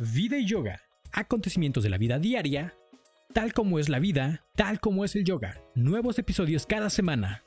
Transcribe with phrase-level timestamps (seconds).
[0.00, 0.80] Vida y yoga.
[1.10, 2.72] Acontecimientos de la vida diaria,
[3.34, 5.60] tal como es la vida, tal como es el yoga.
[5.74, 7.42] Nuevos episodios cada semana.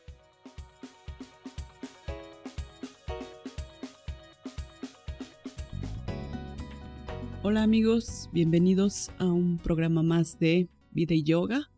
[7.42, 11.72] Hola amigos, bienvenidos a un programa más de Vida y Yoga.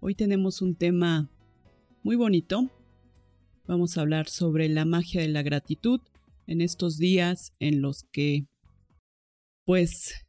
[0.00, 1.28] Hoy tenemos un tema
[2.02, 2.70] muy bonito.
[3.66, 6.00] Vamos a hablar sobre la magia de la gratitud
[6.46, 8.46] en estos días en los que
[9.68, 10.26] pues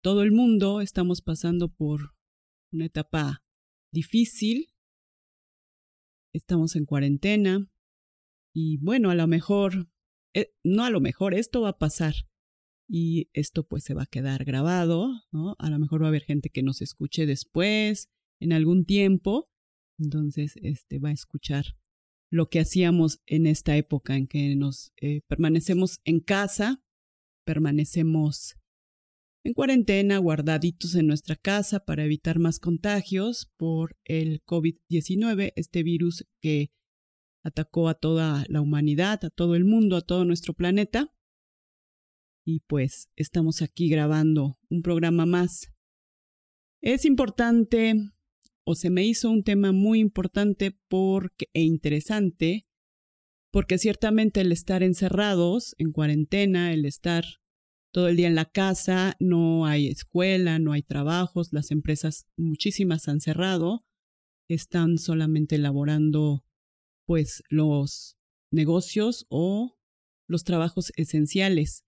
[0.00, 2.14] todo el mundo estamos pasando por
[2.72, 3.42] una etapa
[3.92, 4.68] difícil.
[6.32, 7.68] Estamos en cuarentena
[8.54, 9.88] y bueno, a lo mejor,
[10.36, 12.14] eh, no a lo mejor, esto va a pasar
[12.88, 15.56] y esto pues se va a quedar grabado, ¿no?
[15.58, 18.08] A lo mejor va a haber gente que nos escuche después,
[18.40, 19.50] en algún tiempo,
[19.98, 21.76] entonces este va a escuchar
[22.30, 26.84] lo que hacíamos en esta época en que nos eh, permanecemos en casa,
[27.44, 28.59] permanecemos
[29.44, 36.26] en cuarentena, guardaditos en nuestra casa para evitar más contagios por el COVID-19, este virus
[36.40, 36.70] que
[37.42, 41.14] atacó a toda la humanidad, a todo el mundo, a todo nuestro planeta
[42.44, 45.72] y pues estamos aquí grabando un programa más.
[46.82, 47.94] Es importante,
[48.64, 52.66] o se me hizo un tema muy importante porque, e interesante,
[53.52, 57.24] porque ciertamente el estar encerrados, en cuarentena, el estar
[57.92, 63.08] todo el día en la casa, no hay escuela, no hay trabajos, las empresas muchísimas
[63.08, 63.84] han cerrado,
[64.48, 66.44] están solamente elaborando
[67.06, 68.16] pues los
[68.52, 69.76] negocios o
[70.28, 71.84] los trabajos esenciales.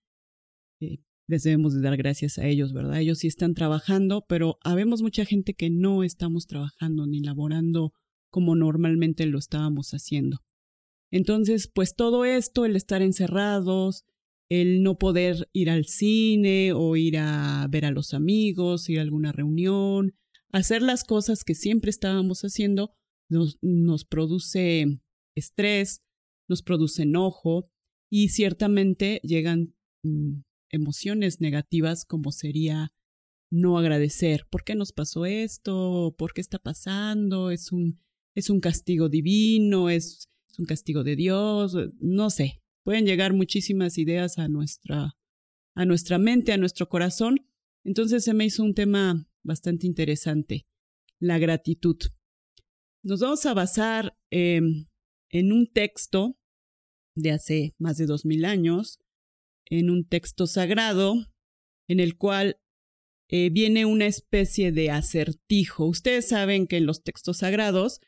[0.80, 3.00] Eh, les debemos de dar gracias a ellos, ¿verdad?
[3.00, 7.92] Ellos sí están trabajando, pero habemos mucha gente que no estamos trabajando ni laborando
[8.30, 10.38] como normalmente lo estábamos haciendo.
[11.10, 14.04] Entonces, pues todo esto, el estar encerrados,
[14.52, 19.02] el no poder ir al cine o ir a ver a los amigos, ir a
[19.02, 20.14] alguna reunión,
[20.50, 22.94] hacer las cosas que siempre estábamos haciendo,
[23.30, 25.00] nos, nos produce
[25.34, 26.02] estrés,
[26.50, 27.70] nos produce enojo
[28.10, 32.92] y ciertamente llegan mm, emociones negativas como sería
[33.50, 34.46] no agradecer.
[34.50, 36.14] ¿Por qué nos pasó esto?
[36.18, 37.50] ¿Por qué está pasando?
[37.50, 38.02] ¿Es un,
[38.34, 39.88] es un castigo divino?
[39.88, 41.74] ¿Es, ¿Es un castigo de Dios?
[42.00, 42.61] No sé.
[42.84, 45.16] Pueden llegar muchísimas ideas a nuestra,
[45.74, 47.46] a nuestra mente, a nuestro corazón.
[47.84, 50.66] Entonces se me hizo un tema bastante interesante,
[51.18, 51.96] la gratitud.
[53.02, 54.86] Nos vamos a basar em,
[55.30, 56.38] en un texto
[57.14, 58.98] de hace más de dos mil años,
[59.66, 61.14] en un texto sagrado
[61.88, 62.60] en el cual
[63.28, 65.86] eh, viene una especie de acertijo.
[65.86, 68.00] Ustedes saben que en los textos sagrados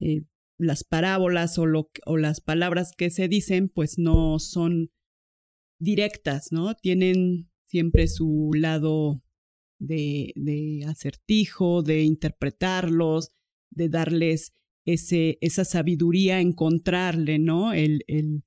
[0.00, 0.22] eh,
[0.58, 1.66] las parábolas o,
[2.06, 4.90] o, las palabras que se dicen pues no son
[5.80, 6.74] directas, ¿no?
[6.74, 9.22] Tienen siempre su lado
[9.78, 13.30] de, de acertijo, de interpretarlos,
[13.70, 14.52] de darles
[14.84, 17.72] ese, esa sabiduría, encontrarle, ¿no?
[17.72, 18.42] El, el,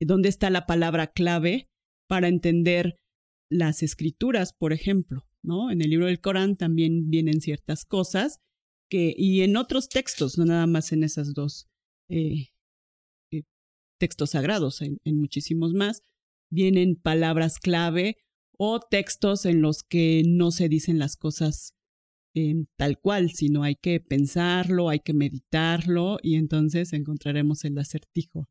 [0.00, 1.70] dónde está la palabra clave
[2.08, 2.98] para entender
[3.48, 5.70] las escrituras, por ejemplo, ¿no?
[5.70, 8.40] En el libro del Corán también vienen ciertas cosas
[8.88, 11.68] que, y en otros textos, no nada más en esos dos
[12.08, 12.48] eh,
[13.32, 13.42] eh,
[13.98, 16.02] textos sagrados, en, muchísimos más,
[16.50, 18.18] vienen palabras clave
[18.56, 21.74] o textos en los que no se dicen las cosas
[22.34, 28.48] eh, tal cual, sino hay que pensarlo, hay que meditarlo y entonces encontraremos el acertijo.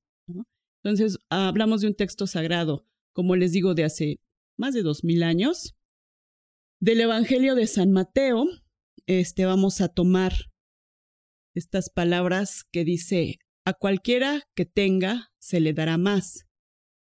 [0.83, 4.19] Entonces, hablamos de un texto sagrado como les digo, de hace
[4.57, 5.75] más de dos mil años.
[6.81, 8.45] Del Evangelio de San Mateo,
[9.07, 10.33] este, vamos a tomar
[11.55, 16.45] estas palabras que dice, a cualquiera que tenga se le dará más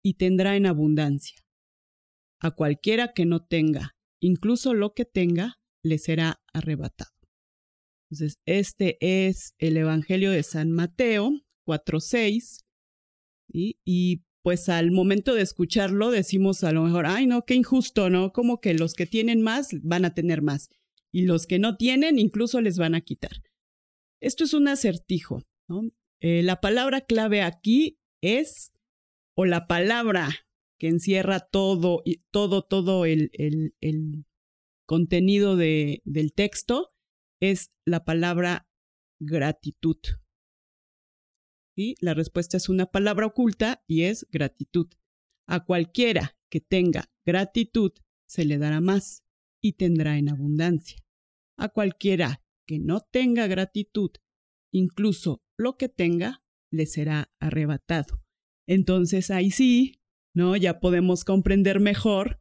[0.04, 1.38] y tendrá en abundancia.
[2.40, 7.12] A cualquiera que no tenga, incluso lo que tenga, le será arrebatado.
[8.10, 11.32] Entonces, este es el Evangelio de San Mateo
[11.68, 12.66] 4.6
[13.48, 18.10] y, y pues al momento de escucharlo decimos a lo mejor, ay no, qué injusto,
[18.10, 18.34] ¿no?
[18.34, 20.70] Como que los que tienen más van a tener más
[21.12, 23.44] y los que no tienen incluso les van a quitar.
[24.22, 25.44] Esto es un acertijo.
[26.20, 28.72] Eh, la palabra clave aquí es,
[29.36, 30.30] o la palabra
[30.80, 34.26] que encierra todo, y todo, todo el, el,
[34.86, 36.92] contenido de, del texto,
[37.40, 38.68] es la palabra
[39.20, 39.98] gratitud.
[42.00, 44.88] La respuesta es una palabra oculta y es gratitud.
[45.48, 47.92] A cualquiera que tenga gratitud
[48.28, 49.24] se le dará más
[49.62, 51.01] y tendrá en abundancia.
[51.62, 54.10] A cualquiera que no tenga gratitud,
[54.74, 58.24] incluso lo que tenga, le será arrebatado.
[58.68, 60.02] Entonces ahí sí,
[60.34, 60.56] ¿no?
[60.56, 62.40] Ya podemos comprender mejor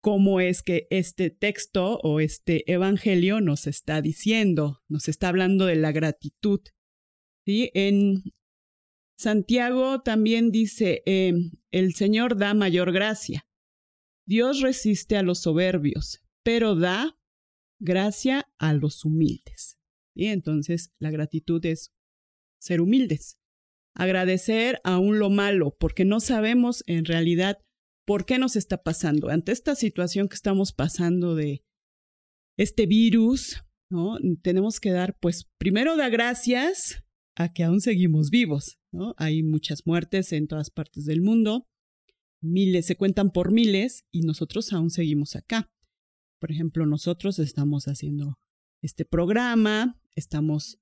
[0.00, 5.74] cómo es que este texto o este evangelio nos está diciendo, nos está hablando de
[5.74, 6.60] la gratitud.
[7.44, 7.72] ¿sí?
[7.74, 8.22] En
[9.18, 13.48] Santiago también dice, em, el Señor da mayor gracia.
[14.28, 17.18] Dios resiste a los soberbios, pero da
[17.80, 19.78] gracia a los humildes.
[20.14, 21.92] Y entonces la gratitud es
[22.60, 23.38] ser humildes,
[23.94, 27.58] agradecer aún lo malo, porque no sabemos en realidad
[28.04, 29.30] ¿Por qué nos está pasando?
[29.30, 31.64] Ante esta situación que estamos pasando de
[32.58, 34.18] este virus, ¿no?
[34.42, 37.02] Tenemos que dar, pues, primero da gracias
[37.34, 38.78] a que aún seguimos vivos.
[39.16, 41.66] Hay muchas muertes en todas partes del mundo,
[42.42, 45.70] miles, se cuentan por miles y nosotros aún seguimos acá.
[46.44, 48.38] Por ejemplo, nosotros estamos haciendo
[48.82, 50.78] este programa, estamos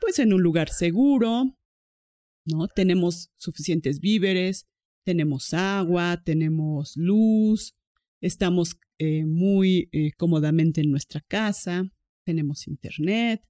[0.00, 1.58] pues en un lugar seguro,
[2.46, 2.68] ¿no?
[2.68, 4.68] Tenemos suficientes víveres,
[5.04, 7.74] tenemos agua, tenemos luz,
[8.20, 11.90] estamos eh, muy eh, cómodamente en nuestra casa,
[12.24, 13.42] tenemos internet,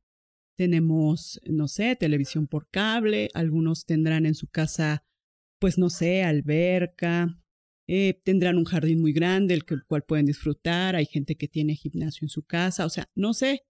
[0.56, 5.04] tenemos, no sé, televisión por cable, algunos tendrán en su casa,
[5.60, 7.41] pues no sé, alberca,
[7.88, 11.74] eh, tendrán un jardín muy grande, el, el cual pueden disfrutar, hay gente que tiene
[11.74, 13.64] gimnasio en su casa, o sea, no sé,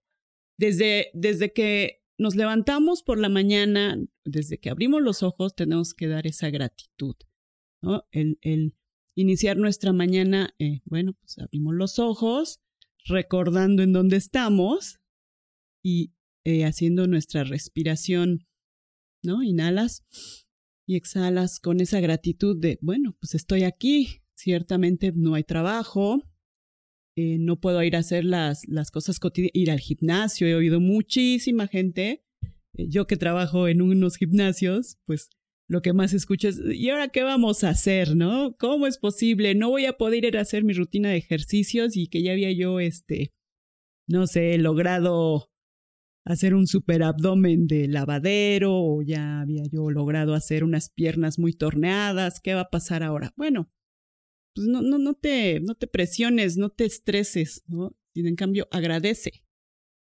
[0.57, 6.07] desde, desde que nos levantamos por la mañana, desde que abrimos los ojos, tenemos que
[6.07, 7.15] dar esa gratitud.
[8.11, 8.75] El,
[9.15, 12.61] iniciar nuestra mañana, eh, bueno, pues abrimos los ojos,
[13.05, 14.99] recordando en dónde estamos
[15.83, 16.13] y
[16.45, 18.47] eh, haciendo nuestra respiración,
[19.21, 19.43] ¿no?
[19.43, 20.03] Inhalas
[20.85, 26.21] y exhalas con esa gratitud de, bueno, pues estoy aquí, ciertamente no hay trabajo,
[27.15, 30.79] eh, no puedo ir a hacer las, las cosas cotidianas, ir al gimnasio, he oído
[30.79, 32.23] muchísima gente,
[32.73, 35.29] yo que trabajo en unos gimnasios, pues
[35.69, 38.55] lo que más escucho es, ¿y ahora qué vamos a hacer, no?
[38.57, 39.55] ¿Cómo es posible?
[39.55, 42.51] No voy a poder ir a hacer mi rutina de ejercicios y que ya había
[42.51, 43.31] yo, este,
[44.07, 45.52] no sé, logrado
[46.25, 51.53] hacer un super abdomen de lavadero o ya había yo logrado hacer unas piernas muy
[51.53, 53.33] torneadas, ¿qué va a pasar ahora?
[53.35, 53.71] Bueno,
[54.55, 57.95] pues no, no, no te, no te presiones, no te estreses, ¿no?
[58.13, 59.43] Y en cambio, agradece,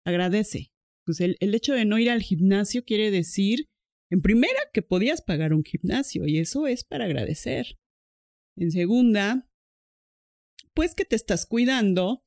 [0.06, 0.72] agradece.
[1.06, 3.68] Pues el, el hecho de no ir al gimnasio quiere decir
[4.10, 7.78] en primera, que podías pagar un gimnasio y eso es para agradecer.
[8.56, 9.50] En segunda,
[10.74, 12.24] pues que te estás cuidando,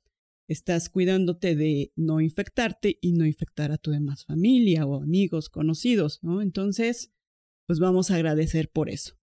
[0.51, 6.19] estás cuidándote de no infectarte y no infectar a tu demás familia o amigos, conocidos,
[6.23, 6.43] ¿no?
[6.43, 7.13] Entonces,
[7.67, 9.17] pues vamos a agradecer por eso.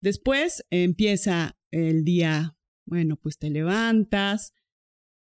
[0.00, 4.52] Después empieza el día, bueno, pues te levantas,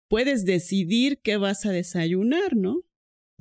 [0.09, 2.85] puedes decidir qué vas a desayunar, ¿no?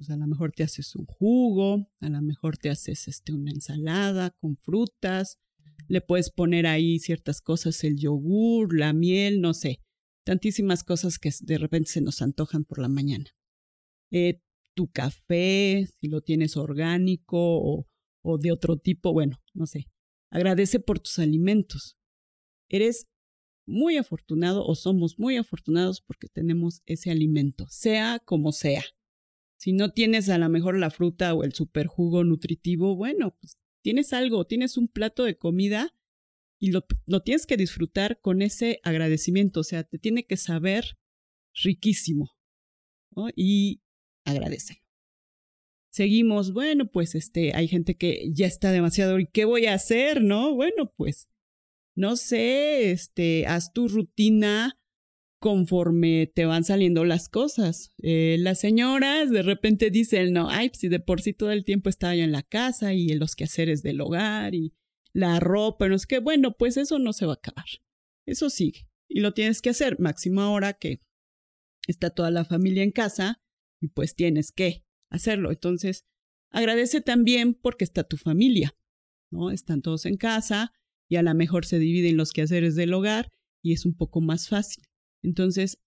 [0.00, 3.50] pues a lo mejor te haces un jugo, a lo mejor te haces este, una
[3.50, 5.38] ensalada con frutas,
[5.88, 9.82] le puedes poner ahí ciertas cosas, el yogur, la miel, no sé,
[10.31, 13.25] tantísimas cosas que de repente se nos antojan por la mañana.
[14.12, 14.41] Eh,
[14.77, 17.37] tu café, si lo tienes orgánico
[18.23, 19.88] o, de otro tipo, bueno, no sé.
[20.31, 21.97] Agradece por tus alimentos.
[22.69, 23.09] Eres
[23.67, 28.85] muy afortunado o somos muy afortunados porque tenemos ese alimento, sea como sea.
[29.59, 34.12] Si no tienes a lo mejor la fruta o el superjugo nutritivo, bueno, pues tienes
[34.12, 35.93] algo, tienes un plato de comida
[36.60, 36.82] y lo,
[37.22, 40.98] tienes que disfrutar con ese agradecimiento, o sea, te tiene que saber
[41.55, 42.36] riquísimo
[43.34, 43.81] y
[44.26, 44.82] agradece.
[45.90, 50.22] Seguimos, bueno, pues este, hay gente que ya está demasiado, ¿y qué voy a hacer?
[50.22, 51.29] No, bueno, pues,
[51.96, 54.79] no sé, este, haz tu rutina
[55.40, 57.94] conforme te van saliendo las cosas.
[58.02, 61.64] Eh, las señoras de repente dicen, no, ay, pues, si de por sí todo el
[61.64, 64.74] tiempo estaba yo en la casa y en los quehaceres del hogar y
[65.12, 67.67] la ropa, no es que, bueno, pues eso no se va a acabar.
[68.26, 68.88] Eso sigue.
[69.08, 71.00] Y lo tienes que hacer, máximo ahora que
[71.86, 73.40] está toda la familia en casa
[73.81, 75.50] y pues tienes que hacerlo.
[75.50, 76.05] Entonces,
[76.50, 78.76] agradece también porque está tu familia,
[79.31, 79.50] ¿no?
[79.50, 80.72] Están todos en casa
[81.08, 84.48] y a lo mejor se dividen los quehaceres del hogar y es un poco más
[84.48, 84.84] fácil.
[85.22, 85.79] Entonces,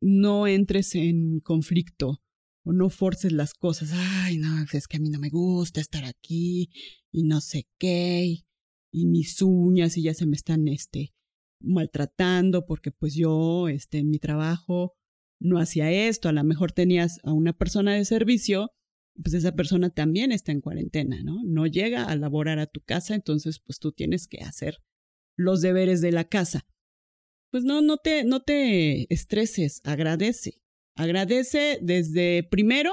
[0.00, 2.22] no entres en conflicto
[2.64, 3.90] o no forces las cosas.
[3.92, 6.70] Ay, no, es que a mí no me gusta estar aquí
[7.12, 8.44] y no sé qué,
[8.92, 11.12] y, mis uñas y ya se me están este,
[11.60, 14.94] maltratando porque pues yo este, en mi trabajo
[15.40, 16.28] no hacía esto.
[16.28, 18.70] A lo mejor tenías a una persona de servicio,
[19.22, 21.42] pues esa persona también está en cuarentena, ¿no?
[21.44, 24.78] No llega a laborar a tu casa, entonces pues tú tienes que hacer
[25.36, 26.66] los deberes de la casa
[27.50, 30.62] pues no, no te, no te estreses, agradece.
[30.96, 32.92] Agradece desde primero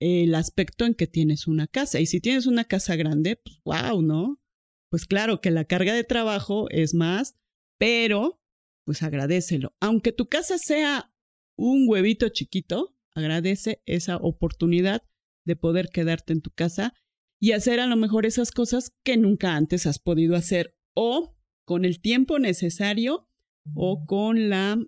[0.00, 2.00] el aspecto en que tienes una casa.
[2.00, 4.40] Y si tienes una casa grande, pues wow, ¿no?
[4.90, 7.36] Pues claro que la carga de trabajo es más,
[7.78, 8.40] pero
[8.84, 9.74] pues agradecelo.
[9.80, 11.12] Aunque tu casa sea
[11.56, 15.02] un huevito chiquito, agradece esa oportunidad
[15.44, 16.94] de poder quedarte en tu casa
[17.40, 21.84] y hacer a lo mejor esas cosas que nunca antes has podido hacer o con
[21.84, 23.28] el tiempo necesario
[23.74, 24.78] o con la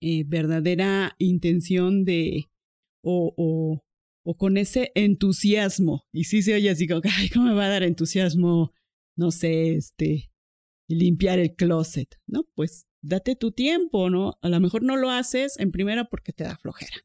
[0.00, 2.44] eh, verdadera intención de
[3.02, 3.84] o, o,
[4.22, 6.04] o, con ese entusiasmo.
[6.12, 8.72] Y sí se oye así como, ay, ¿cómo me va a dar entusiasmo?
[9.16, 10.30] No sé, este,
[10.88, 12.44] limpiar el closet, ¿no?
[12.54, 14.38] Pues date tu tiempo, ¿no?
[14.42, 16.96] A lo mejor no lo haces en primera porque te da flojera.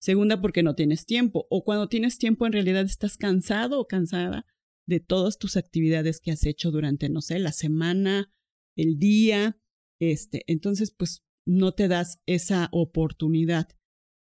[0.00, 1.46] Segunda, porque no tienes tiempo.
[1.48, 4.46] O cuando tienes tiempo, en realidad estás cansado o cansada
[4.86, 8.30] de todas tus actividades que has hecho durante, no sé, la semana,
[8.76, 9.58] el día.
[10.00, 13.68] Este, entonces, pues no te das esa oportunidad.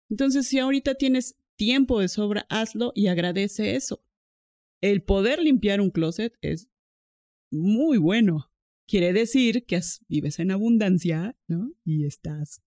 [0.10, 4.06] Entonces, si ahorita tienes tiempo de sobra, hazlo y agradece eso.
[4.82, 6.70] El poder limpiar un closet es
[7.54, 8.52] muy bueno.
[8.88, 11.72] Quiere decir que vives en abundancia, ¿no?
[11.86, 12.62] Y estás,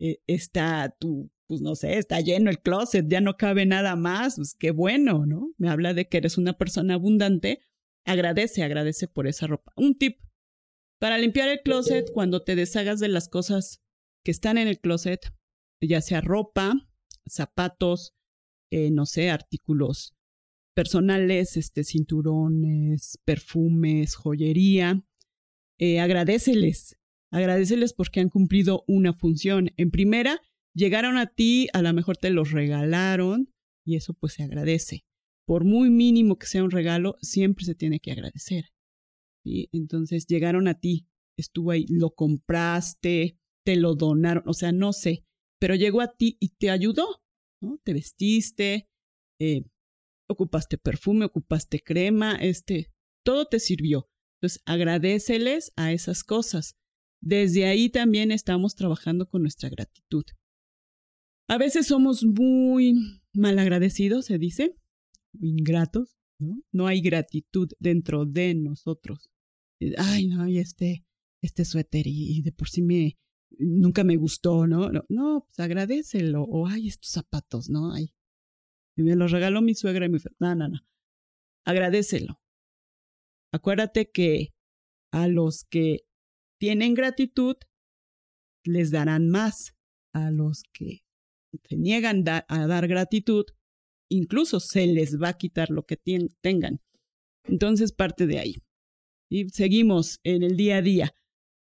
[0.00, 4.36] eh, está tu pues no sé, está lleno el closet, ya no cabe nada más,
[4.36, 5.52] pues qué bueno, ¿no?
[5.58, 7.60] Me habla de que eres una persona abundante,
[8.04, 9.72] agradece, agradece por esa ropa.
[9.76, 10.20] Un tip,
[10.98, 13.80] para limpiar el closet, cuando te deshagas de las cosas
[14.24, 15.32] que están en el closet,
[15.80, 16.74] ya sea ropa,
[17.28, 18.14] zapatos,
[18.70, 20.15] eh, no sé, artículos
[20.76, 25.02] personales, este, cinturones, perfumes, joyería,
[25.78, 26.98] eh, agradeceles,
[27.32, 29.70] agradeceles porque han cumplido una función.
[29.78, 30.38] En primera,
[30.74, 33.50] llegaron a ti, a lo mejor te los regalaron
[33.86, 35.06] y eso pues se agradece.
[35.46, 38.66] Por muy mínimo que sea un regalo, siempre se tiene que agradecer.
[39.44, 39.70] ¿sí?
[39.72, 41.06] Entonces llegaron a ti,
[41.38, 45.24] estuvo ahí, lo compraste, te lo donaron, o sea, no sé,
[45.58, 47.22] pero llegó a ti y te ayudó,
[47.62, 47.80] ¿no?
[47.82, 48.90] Te vestiste,
[49.40, 49.62] eh,
[50.28, 52.90] ocupaste perfume, ocupaste crema, este,
[53.24, 54.08] todo te sirvió.
[54.36, 56.76] Entonces, agradeceles a esas cosas.
[57.22, 60.24] Desde ahí también estamos trabajando con nuestra gratitud.
[61.48, 62.94] A veces somos muy
[63.32, 64.76] malagradecidos, se dice,
[65.40, 66.60] ingratos, ¿no?
[66.72, 69.30] No hay gratitud dentro de nosotros.
[69.96, 71.04] Ay, no, y este,
[71.42, 73.16] este suéter y, de por sí me,
[73.58, 74.90] nunca me gustó, ¿no?
[74.90, 76.42] No, no pues agradecelo.
[76.42, 77.92] O, ay, estos zapatos, ¿no?
[77.92, 78.10] Ay,
[79.02, 80.18] me los regaló mi suegra y mi...
[80.38, 80.80] No, no, no.
[81.64, 82.40] Agradecelo.
[83.52, 84.54] Acuérdate que
[85.12, 86.06] a los que
[86.58, 87.56] tienen gratitud
[88.64, 89.74] les darán más.
[90.12, 91.02] A los que
[91.68, 93.44] se niegan a dar gratitud,
[94.10, 95.98] incluso se les va a quitar lo que
[96.40, 96.80] tengan.
[97.44, 98.54] Entonces parte de ahí.
[99.30, 101.14] Y seguimos en el día a día.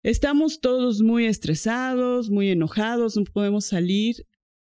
[0.04, 4.26] Estamos todos muy estresados, muy enojados, no podemos salir.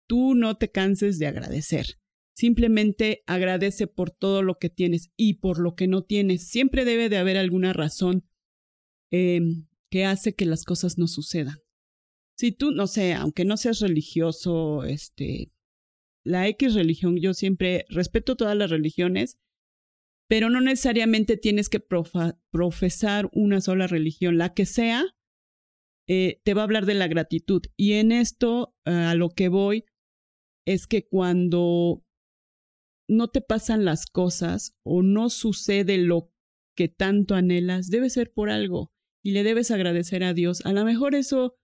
[0.07, 1.99] Tú no te canses de agradecer.
[2.37, 6.47] Simplemente agradece por todo lo que tienes y por lo que no tienes.
[6.49, 8.29] Siempre debe de haber alguna razón
[9.11, 11.59] em, que hace que las cosas no sucedan
[12.37, 15.51] si tú, no sé, aunque no seas religioso, este,
[16.25, 19.39] la X religión, yo siempre respeto todas las religiones,
[20.29, 25.05] pero no necesariamente tienes que profesar una sola religión, la que sea,
[26.09, 27.63] eh, te va a hablar de la gratitud.
[27.77, 29.85] Y en esto, a lo que voy,
[30.67, 32.05] es que cuando
[33.09, 36.33] no te pasan las cosas o no sucede lo
[36.77, 38.93] que tanto anhelas, debe ser por algo
[39.25, 40.65] y le debes agradecer a Dios.
[40.67, 41.57] A lo mejor eso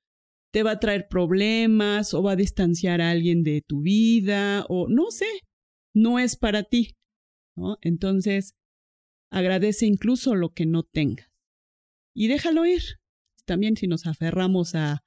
[0.52, 4.88] te va a traer problemas o va a distanciar a alguien de tu vida o
[4.88, 5.26] no sé,
[5.94, 6.96] no es para ti.
[7.82, 8.54] Entonces,
[9.30, 11.32] agradece incluso lo que no tengas
[12.14, 12.82] y déjalo ir.
[13.44, 15.01] También si nos aferramos a,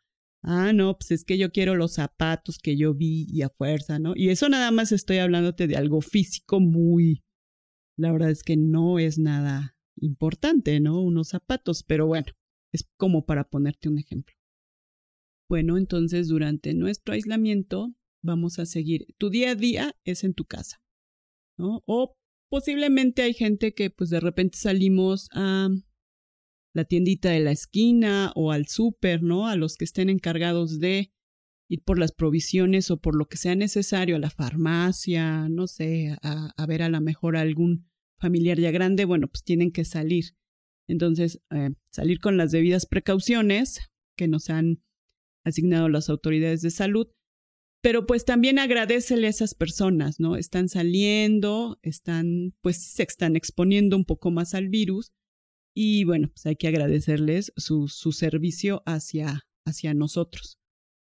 [0.45, 3.99] ah, no, pues es que yo quiero los zapatos que yo vi y a fuerza,
[3.99, 4.13] ¿no?
[4.15, 7.23] Y eso nada más estoy hablándote de algo físico muy,
[7.97, 11.01] la verdad es que no es nada importante, ¿no?
[11.01, 12.31] Unos zapatos, pero bueno,
[12.71, 14.35] es como para ponerte un ejemplo.
[15.49, 19.07] Bueno, entonces durante nuestro aislamiento vamos a seguir.
[19.17, 20.81] Tu día a día es en tu casa,
[21.57, 21.83] ¿no?
[21.85, 22.15] O
[22.49, 25.69] posiblemente hay gente que pues de repente salimos a
[26.75, 29.47] la tiendita de la esquina o al súper, ¿no?
[29.47, 31.13] A los que estén encargados de
[31.69, 36.17] ir por las provisiones o por lo que sea necesario, a la farmacia, no sé,
[36.21, 37.89] a, ver a lo mejor algún
[38.19, 40.35] familiar ya grande, bueno, pues tienen que salir.
[40.87, 43.79] Entonces, eh, salir con las debidas precauciones
[44.17, 44.83] que nos han
[45.45, 47.07] asignado las autoridades de salud.
[47.81, 50.35] Pero pues también agradecele a esas personas, ¿no?
[50.35, 55.13] Están saliendo, están, pues se están exponiendo un poco más al virus
[55.75, 60.57] y bueno, pues hay que agradecerles su, su servicio hacia, hacia nosotros.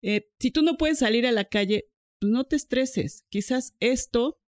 [0.01, 3.25] Eh, si tú no puedes salir a la calle, pues no te estreses.
[3.29, 4.39] Quizás esto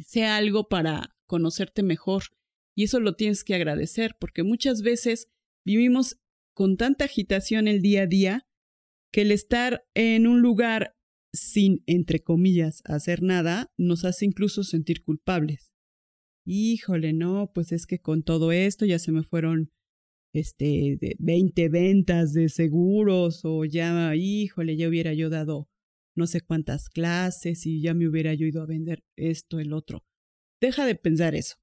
[0.00, 2.24] sea algo para conocerte mejor
[2.74, 5.28] y eso lo tienes que agradecer porque muchas veces
[5.64, 6.18] vivimos
[6.54, 8.48] con tanta agitación el día a día
[9.12, 10.96] que el estar en un lugar
[11.32, 15.71] sin, entre comillas, hacer nada, nos hace incluso sentir culpables.
[16.44, 19.70] Híjole, no, pues es que con todo esto ya se me fueron
[20.34, 25.68] este, de 20 ventas de seguros o ya, híjole, ya hubiera yo dado
[26.14, 30.04] no sé cuántas clases y ya me hubiera yo ido a vender esto, el otro.
[30.60, 31.56] Deja de pensar eso.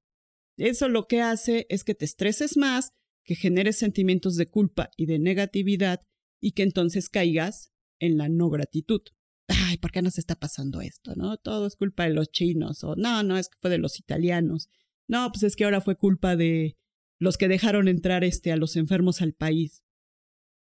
[0.56, 2.92] Eso lo que hace es que te estreses más,
[3.24, 6.02] que generes sentimientos de culpa y de negatividad
[6.40, 7.70] y que entonces caigas
[8.00, 9.02] en la no gratitud
[9.50, 11.14] ay, ¿por qué nos está pasando esto?
[11.16, 11.36] ¿No?
[11.36, 14.68] Todo es culpa de los chinos, o no, no, es que fue de los italianos.
[15.08, 16.76] No, pues es que ahora fue culpa de
[17.18, 19.82] los que dejaron entrar este, a los enfermos al país.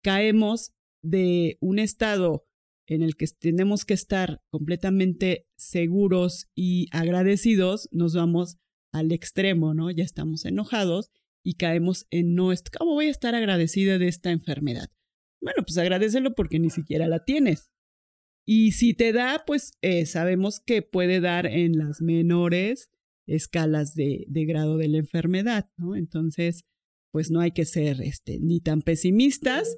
[0.01, 2.47] Caemos de un estado
[2.87, 8.57] en el que tenemos que estar completamente seguros y agradecidos, nos vamos
[8.93, 9.91] al extremo, ¿no?
[9.91, 11.11] Ya estamos enojados
[11.43, 14.89] y caemos en no, ¿cómo voy a estar agradecida de esta enfermedad?
[15.41, 17.69] Bueno, pues agradecelo porque ni siquiera la tienes.
[18.49, 22.89] Y si te da, pues eh, sabemos que puede dar en las menores
[23.27, 25.69] escalas de, grado de la enfermedad.
[25.95, 26.63] Entonces,
[27.11, 29.77] pues no hay que ser este, ni tan pesimistas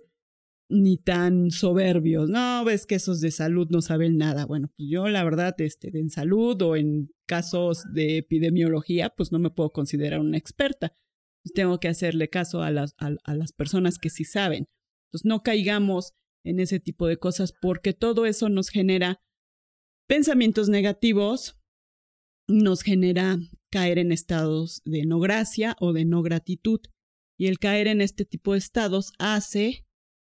[0.70, 2.30] ni tan soberbios.
[2.30, 4.46] No, ves que esos de salud no saben nada.
[4.46, 9.40] Bueno, pues yo la verdad, este, en salud o en casos de epidemiología, pues no
[9.40, 10.94] me puedo considerar una experta.
[11.42, 14.68] Pues tengo que hacerle caso a las, a las personas que sí saben.
[15.08, 19.22] Entonces, no caigamos en ese tipo de cosas porque todo eso nos genera
[20.08, 21.58] pensamientos negativos,
[22.48, 23.38] nos genera
[23.70, 26.80] caer en estados de no gracia o de no gratitud.
[27.38, 29.86] Y el caer en este tipo de estados hace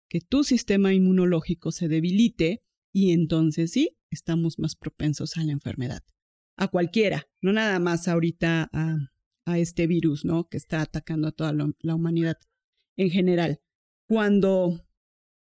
[0.09, 6.03] que tu sistema inmunológico se debilite y entonces sí, estamos más propensos a la enfermedad.
[6.57, 8.97] A cualquiera, no nada más ahorita a,
[9.45, 10.49] a este virus, ¿no?
[10.49, 12.39] Que está atacando a toda la humanidad
[12.97, 13.61] en general.
[14.07, 14.84] Cuando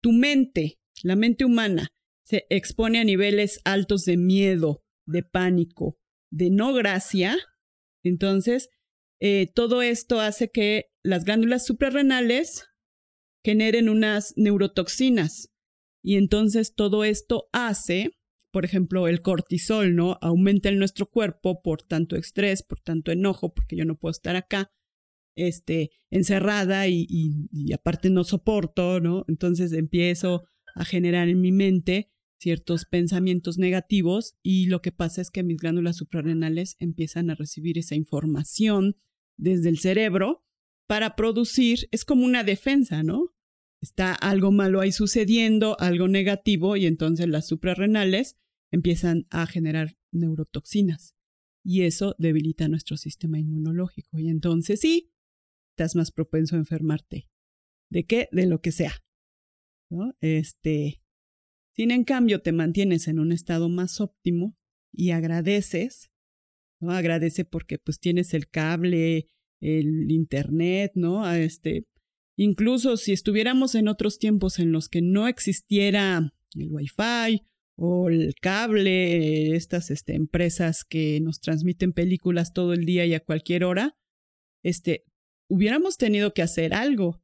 [0.04, 1.88] tu mente, la mente humana,
[2.26, 5.98] se expone a niveles altos de miedo, de pánico,
[6.30, 7.38] de no gracia,
[8.04, 8.70] entonces
[9.22, 12.66] eh, todo esto hace que las glándulas suprarrenales
[13.46, 15.50] generen unas neurotoxinas.
[16.04, 18.12] Y entonces todo esto hace,
[18.52, 20.18] por ejemplo, el cortisol, ¿no?
[20.22, 24.36] Aumenta en nuestro cuerpo por tanto estrés, por tanto enojo, porque yo no puedo estar
[24.36, 24.70] acá
[25.36, 29.26] este, encerrada y, aparte no soporto, ¿no?
[29.28, 30.44] Entonces empiezo
[30.76, 35.58] a generar en mi mente ciertos pensamientos negativos y lo que pasa es que mis
[35.58, 38.98] glándulas suprarrenales empiezan a recibir esa información
[39.38, 40.44] desde el cerebro
[40.88, 43.34] para producir, es como una defensa, ¿no?
[43.82, 48.38] Está algo malo ahí sucediendo, algo negativo, y entonces las suprarrenales
[48.72, 51.16] empiezan a generar neurotoxinas.
[51.66, 54.20] Y eso debilita nuestro sistema inmunológico.
[54.20, 55.12] Y entonces sí,
[55.74, 57.28] estás más propenso a enfermarte.
[57.90, 58.30] ¿De qué?
[58.32, 58.94] De lo que sea.
[59.90, 60.16] ¿no?
[60.22, 61.02] Este,
[61.76, 64.56] sin en cambio te mantienes en un estado más óptimo
[64.92, 66.12] y agradeces,
[66.80, 66.92] ¿no?
[66.92, 69.28] Agradece porque pues tienes el cable,
[69.62, 71.32] el internet, ¿no?
[71.32, 71.88] Este,
[72.38, 77.44] incluso si estuviéramos en otros tiempos en los que no existiera el wifi
[77.76, 83.20] o el cable, estas este, empresas que nos transmiten películas todo el día y a
[83.20, 83.98] cualquier hora,
[84.64, 85.06] este,
[85.54, 87.22] hubiéramos tenido que hacer algo.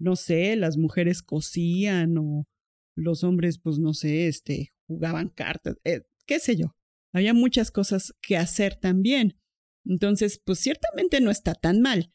[0.00, 2.48] No sé, las mujeres cosían o
[2.96, 6.74] los hombres, pues no sé, este, jugaban cartas, eh, qué sé yo.
[7.12, 9.38] Había muchas cosas que hacer también.
[9.84, 12.12] Entonces, pues ciertamente no está tan mal.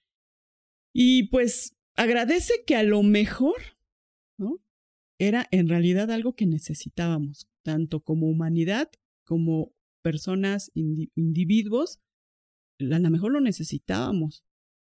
[0.93, 3.77] Y pues agradece que a lo mejor,
[4.37, 4.61] ¿no?
[5.19, 8.89] Era en realidad algo que necesitábamos, tanto como humanidad
[9.25, 11.99] como personas, individuos,
[12.79, 14.44] a lo mejor lo necesitábamos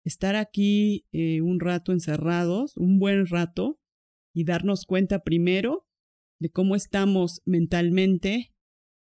[0.10, 3.80] estar aquí eh, un rato encerrados, un buen rato,
[4.34, 5.88] y darnos cuenta primero
[6.42, 8.54] de cómo estamos mentalmente,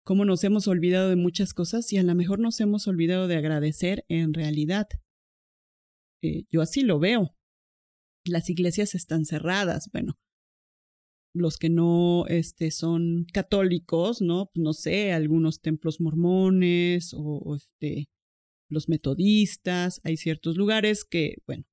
[0.04, 3.36] cómo nos hemos olvidado de muchas cosas y a lo mejor nos hemos olvidado de
[3.36, 4.86] agradecer en realidad.
[6.22, 7.34] Eh, yo así lo veo.
[8.24, 10.14] Las iglesias están cerradas, bueno,
[11.34, 14.50] los que no este, son católicos, ¿no?
[14.54, 18.08] No sé, algunos templos mormones o este,
[18.68, 21.64] los metodistas, hay ciertos lugares que, bueno,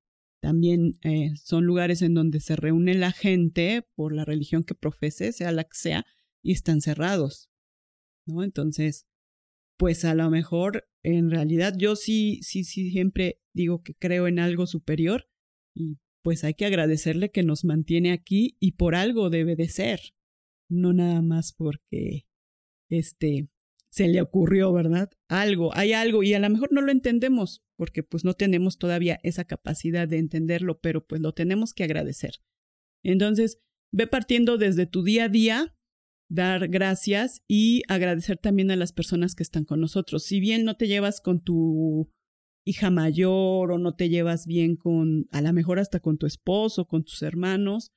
[0.41, 5.31] también eh, son lugares en donde se reúne la gente por la religión que profese,
[5.31, 6.05] sea la que sea,
[6.43, 7.49] y están cerrados,
[8.27, 8.43] ¿no?
[8.43, 9.05] Entonces,
[9.77, 14.39] pues a lo mejor, en realidad, yo sí, sí, sí, siempre digo que creo en
[14.39, 15.27] algo superior
[15.73, 19.99] y pues hay que agradecerle que nos mantiene aquí y por algo debe de ser,
[20.69, 22.25] no nada más porque,
[22.89, 23.49] este,
[23.93, 25.11] se le ocurrió, ¿verdad?
[25.29, 29.19] Algo, hay algo y a lo mejor no lo entendemos porque pues no tenemos todavía
[29.21, 32.37] esa capacidad de entenderlo, pero pues lo tenemos que agradecer.
[33.03, 33.59] Entonces,
[33.91, 35.75] ve partiendo desde tu día a día,
[36.27, 40.23] dar gracias y agradecer también a las personas que están con nosotros.
[40.23, 42.11] Si bien no te llevas con tu
[42.65, 46.87] hija mayor o no te llevas bien con, a lo mejor hasta con tu esposo,
[46.87, 47.91] con tus hermanos,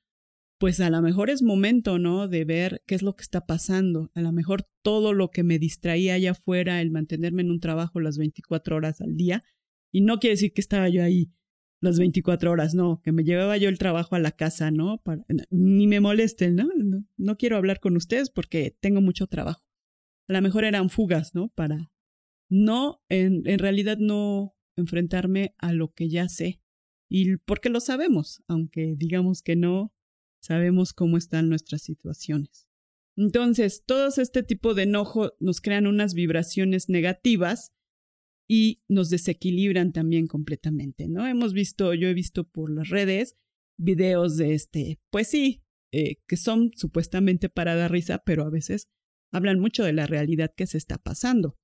[0.59, 2.27] pues a lo mejor es momento, ¿no?
[2.27, 4.11] De ver qué es lo que está pasando.
[4.15, 7.99] A lo mejor todo lo que me distraía allá afuera, el mantenerme en un trabajo
[7.99, 9.43] las 24 horas al día,
[9.91, 11.31] y no quiere decir que estaba yo ahí
[11.79, 14.99] las 24 horas, no, que me llevaba yo el trabajo a la casa, ¿no?
[15.03, 16.67] Para, ni me molesten, ¿no?
[16.75, 17.05] ¿no?
[17.17, 17.37] ¿no?
[17.37, 19.63] quiero hablar con ustedes porque tengo mucho trabajo.
[20.27, 21.49] A lo mejor eran fugas, ¿no?
[21.49, 21.91] Para
[22.49, 26.61] no, en, en realidad no enfrentarme a lo que ya sé.
[27.09, 29.93] Y porque lo sabemos, aunque digamos que no,
[30.41, 32.67] sabemos cómo están nuestras situaciones.
[33.15, 37.73] Entonces, todos este tipo de enojo nos crean unas vibraciones negativas
[38.47, 41.27] y nos desequilibran también completamente, ¿no?
[41.27, 43.35] Hemos visto, yo he visto por las redes
[43.77, 48.87] videos de este, pues sí, eh, que son supuestamente para dar risa, pero a veces
[49.31, 51.57] hablan mucho de la realidad que se está pasando,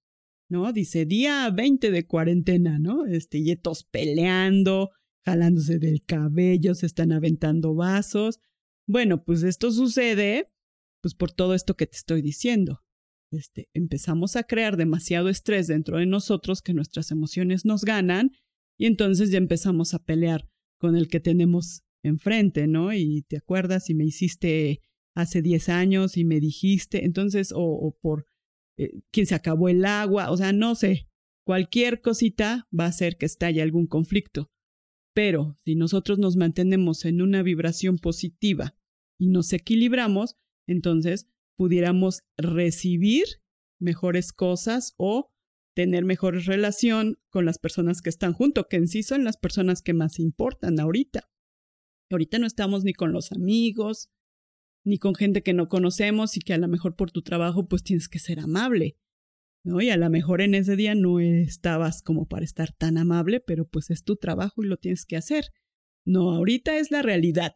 [0.49, 0.73] ¿no?
[0.73, 3.05] Dice día 20 de cuarentena, ¿no?
[3.05, 3.55] Este, y
[3.91, 4.91] peleando,
[5.25, 8.39] jalándose del cabello, se están aventando vasos.
[8.87, 10.49] Bueno, pues esto sucede
[11.01, 12.81] pues por todo esto que te estoy diciendo.
[13.31, 18.31] Este, empezamos a crear demasiado estrés dentro de nosotros que nuestras emociones nos ganan
[18.77, 20.47] y entonces ya empezamos a pelear
[20.79, 22.93] con el que tenemos enfrente, ¿no?
[22.93, 24.81] Y te acuerdas y me hiciste
[25.15, 28.27] hace 10 años y me dijiste, entonces, o, por
[28.77, 31.07] eh, quién se acabó el agua, o sea, no sé,
[31.45, 34.51] cualquier cosita va a hacer que estalle algún conflicto.
[35.13, 38.75] Pero si nosotros nos mantenemos en una vibración positiva
[39.19, 43.25] y nos equilibramos, entonces pudiéramos recibir
[43.79, 45.31] mejores cosas o
[45.75, 49.81] tener mejor relación con las personas que están junto, que en sí son las personas
[49.81, 51.29] que más importan ahorita.
[52.11, 54.09] Ahorita no estamos ni con los amigos,
[54.85, 57.83] ni con gente que no conocemos y que a lo mejor por tu trabajo pues
[57.83, 58.97] tienes que ser amable,
[59.65, 63.65] Y a lo mejor en ese día no estabas como para estar tan amable, pero
[63.65, 65.45] pues es tu trabajo y lo tienes que hacer.
[66.05, 67.55] No, ahorita es la realidad.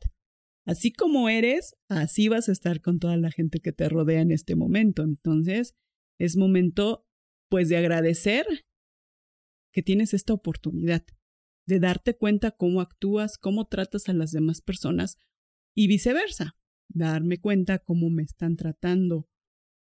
[0.65, 4.31] Así como eres, así vas a estar con toda la gente que te rodea en
[4.31, 5.03] este momento.
[5.03, 5.75] Entonces,
[6.17, 7.05] es momento
[7.49, 8.45] pues de agradecer
[9.73, 11.05] que tienes esta oportunidad,
[11.65, 15.17] de darte cuenta cómo actúas, cómo tratas a las demás personas
[15.75, 16.57] y viceversa,
[16.89, 19.29] darme cuenta cómo me están tratando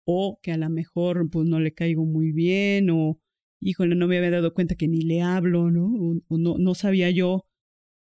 [0.04, 3.18] o que a lo mejor pues no le caigo muy bien o
[3.60, 6.20] híjole, no me había dado cuenta que ni le hablo, ¿no?
[6.28, 7.46] O, no, no sabía yo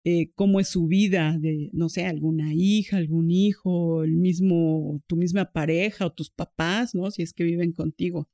[0.05, 5.17] eh, cómo es su vida de, no sé, alguna hija, algún hijo, el mismo, tu
[5.17, 7.11] misma pareja o tus papás, ¿no?
[7.13, 8.29] Si es que viven contigo.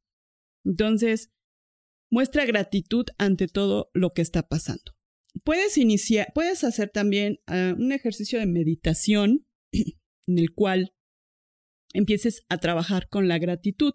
[0.65, 1.31] Entonces,
[2.11, 4.97] muestra gratitud ante todo lo que está pasando.
[5.45, 10.95] Puedes iniciar, puedes hacer también ah, un ejercicio de meditación en el cual
[11.93, 13.93] empieces a trabajar con la gratitud.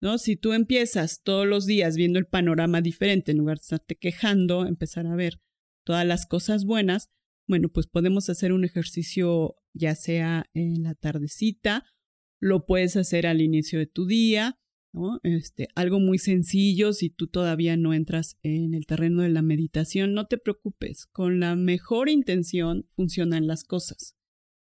[0.00, 0.18] ¿no?
[0.18, 4.66] Si tú empiezas todos los días viendo el panorama diferente, en lugar de estarte quejando,
[4.66, 5.40] empezar a ver
[5.84, 7.10] todas las cosas buenas,
[7.48, 11.84] bueno, pues podemos hacer un ejercicio ya sea en la tardecita,
[12.40, 14.58] lo puedes hacer al inicio de tu día,
[14.92, 15.20] ¿no?
[15.22, 20.14] Este, algo muy sencillo, si tú todavía no entras en el terreno de la meditación,
[20.14, 24.16] no te preocupes, con la mejor intención funcionan las cosas,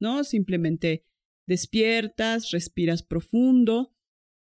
[0.01, 0.25] ¿no?
[0.25, 1.05] Simplemente
[1.47, 3.95] despiertas, respiras profundo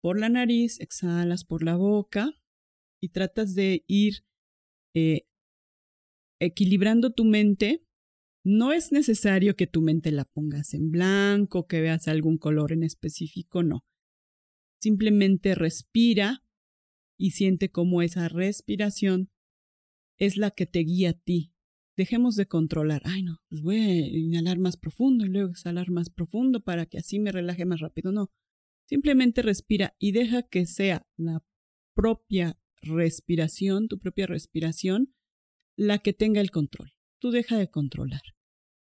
[0.02, 2.34] por la nariz, exhalas por la boca
[3.02, 4.26] y tratas de ir
[4.96, 5.28] eh,
[6.40, 7.86] equilibrando tu mente
[8.44, 12.84] no es necesario que tu mente la pongas en blanco, que veas algún color en
[12.84, 13.86] específico, no.
[14.82, 16.44] Simplemente respira
[17.20, 19.30] y siente cómo esa respiración
[20.18, 21.51] es la que te guía a ti.
[21.98, 23.02] Dejemos de controlar.
[23.06, 26.98] Ay, no, pues voy a inhalar más profundo y luego exhalar más profundo para que
[26.98, 28.12] así me relaje más rápido.
[28.12, 28.32] No.
[28.88, 31.44] Simplemente respira y deja que sea la
[31.96, 35.14] propia respiración, tu propia respiración,
[35.78, 38.22] la que tenga el control tú deja de controlar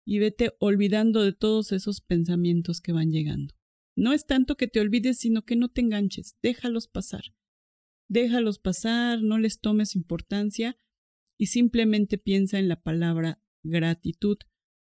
[0.05, 3.55] y vete olvidando de todos esos pensamientos que van llegando.
[3.97, 7.23] No es tanto que te olvides, sino que no te enganches, déjalos pasar.
[8.09, 10.77] Déjalos pasar, no les tomes importancia
[11.39, 14.37] y simplemente piensa en la palabra gratitud.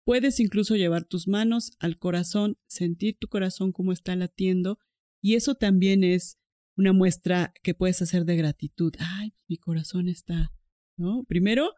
[0.06, 4.80] Puedes incluso llevar tus manos al corazón, sentir tu corazón como está latiendo
[5.22, 6.38] y eso también es
[6.76, 8.94] una muestra que puedes hacer de gratitud.
[9.00, 10.52] Ay, mi corazón está,
[10.98, 11.24] ¿no?
[11.26, 11.74] Primero,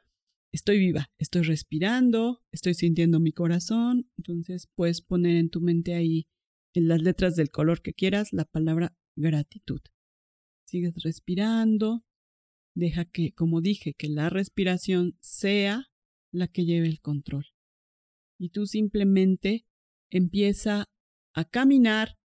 [0.51, 4.09] estoy viva, estoy respirando, estoy sintiendo mi corazón.
[4.17, 6.27] Entonces puedes poner en tu mente ahí,
[6.73, 9.81] en las letras del color que quieras, la palabra gratitud.
[10.65, 12.03] Sigues respirando,
[12.75, 15.89] deja que, como dije, que la respiración sea
[16.31, 17.47] la que lleve el control.
[18.37, 19.65] Y tú simplemente
[20.11, 20.89] empieza
[21.33, 22.17] a caminar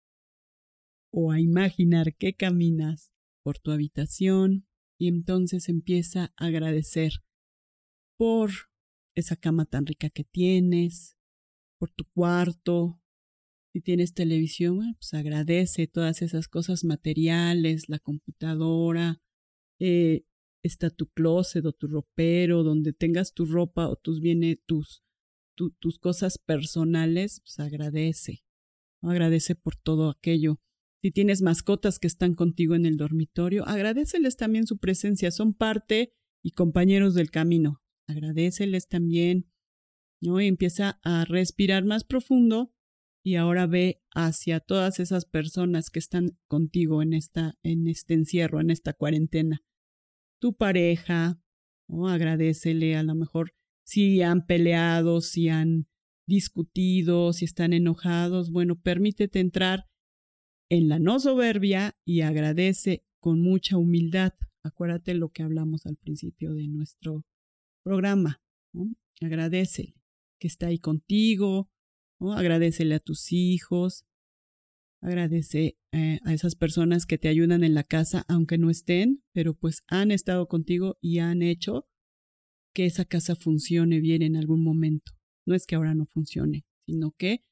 [1.12, 3.12] o a imaginar que caminas
[3.44, 4.68] por tu habitación
[5.00, 7.14] y entonces empieza a agradecer
[8.18, 8.52] por
[9.16, 11.16] esa cama tan rica que tienes,
[11.80, 13.02] por tu cuarto.
[13.74, 19.22] Si tienes televisión, pues agradece todas esas cosas materiales, la computadora,
[19.80, 20.26] eh,
[20.64, 25.04] está tu closet o tu ropero, donde tengas tu ropa o tus bienes, tus,
[25.56, 28.44] tus cosas personales, pues agradece.
[29.02, 30.60] Agradece por todo aquello.
[31.02, 36.14] Si tienes mascotas que están contigo en el dormitorio, agradeceles también su presencia, son parte
[36.44, 37.82] y compañeros del camino.
[38.08, 39.50] Agradeceles también,
[40.22, 40.42] ¿no?
[40.42, 42.74] Y empieza a respirar más profundo
[43.24, 48.60] y ahora ve hacia todas esas personas que están contigo en esta en este encierro,
[48.60, 49.62] en esta cuarentena.
[50.40, 51.42] Tu pareja.
[51.88, 55.88] Agradecele a lo mejor si han peleado, si han
[56.28, 59.88] discutido, si están enojados, bueno, permítete entrar
[60.70, 64.34] en la no soberbia y agradece con mucha humildad.
[64.64, 67.26] Acuérdate lo que hablamos al principio de nuestro
[67.84, 68.42] programa.
[69.22, 69.96] Agradecele
[70.40, 71.70] que está ahí contigo,
[72.20, 72.34] ¿no?
[72.34, 74.06] agradecele a tus hijos,
[75.02, 79.54] agradece eh, a esas personas que te ayudan en la casa, aunque no estén, pero
[79.54, 81.88] pues han estado contigo y han hecho
[82.74, 85.14] que esa casa funcione bien en algún momento.
[85.46, 87.44] No es que ahora no funcione, sino que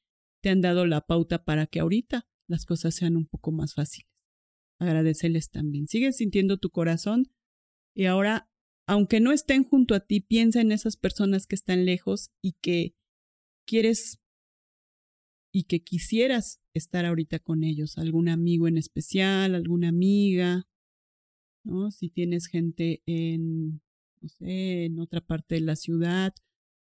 [0.42, 4.08] te han dado la pauta para que ahorita las cosas sean un poco más fáciles.
[4.80, 5.88] Agradecerles también.
[5.88, 7.32] Sigues sintiendo tu corazón
[7.94, 8.48] y ahora,
[8.86, 12.94] aunque no estén junto a ti, piensa en esas personas que están lejos y que
[13.66, 14.20] quieres
[15.58, 20.68] y que quisieras estar ahorita con ellos, algún amigo en especial, alguna amiga,
[21.64, 21.90] ¿no?
[21.90, 23.82] Si tienes gente en,
[24.20, 26.32] no sé, en otra parte de la ciudad,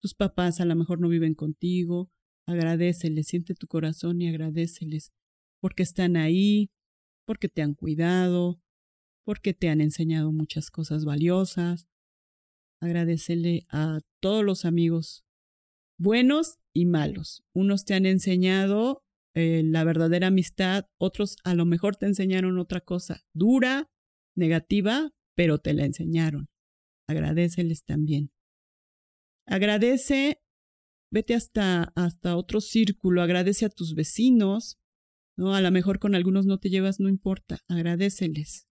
[0.01, 2.09] tus papás a lo mejor no viven contigo,
[2.47, 5.13] agradeceles, siente tu corazón y agradeceles
[5.61, 6.71] porque están ahí,
[7.27, 8.59] porque te han cuidado,
[9.23, 11.87] porque te han enseñado muchas cosas valiosas.
[12.81, 15.22] Agradecele a todos los amigos
[16.03, 17.43] buenos y malos.
[17.53, 19.03] Unos te han enseñado
[19.35, 23.89] eh, la verdadera amistad, otros a lo mejor te enseñaron otra cosa dura,
[24.35, 26.49] negativa, pero te la enseñaron.
[27.07, 28.31] Agradeceles también.
[29.47, 30.41] Agradece,
[31.11, 34.77] vete hasta, hasta otro círculo, agradece a tus vecinos,
[35.37, 35.55] ¿no?
[35.55, 38.67] A lo mejor con algunos no te llevas, no importa, agradeceles.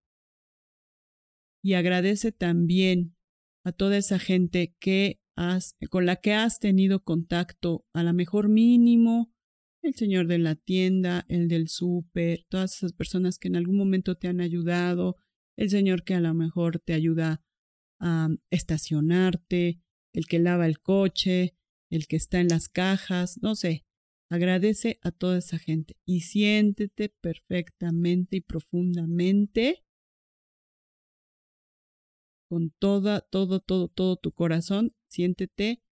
[1.64, 3.16] Y agradece también
[3.64, 5.21] a toda esa gente que
[5.90, 9.32] con la que has tenido contacto, a lo mejor mínimo,
[9.82, 14.16] el señor de la tienda, el del súper, todas esas personas que en algún momento
[14.16, 15.16] te han ayudado,
[15.56, 17.42] el señor que a lo mejor te ayuda
[18.00, 19.80] a estacionarte,
[20.12, 21.56] el que lava el coche,
[21.90, 23.84] el que está en las cajas, no sé,
[24.32, 29.84] Agradece a toda esa gente y siéntete perfectamente y profundamente
[32.52, 34.94] con toda, todo, todo, todo tu corazón.
[35.08, 35.82] Siéntete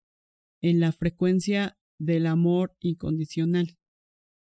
[0.61, 3.79] en la frecuencia del amor incondicional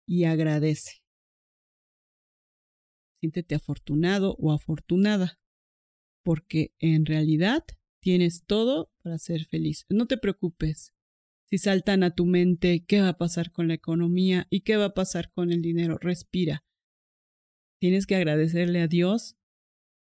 [0.06, 1.02] y agradece.
[3.18, 5.40] Siéntete afortunado o afortunada,
[6.22, 7.64] porque en realidad
[8.02, 9.86] tienes todo para ser feliz.
[9.88, 10.92] No te preocupes,
[11.48, 14.84] si saltan a tu mente qué va a pasar con la economía y qué va
[14.84, 16.62] a pasar con el dinero, respira.
[17.80, 19.38] Tienes que agradecerle a Dios